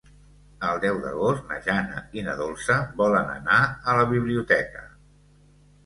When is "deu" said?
0.85-0.97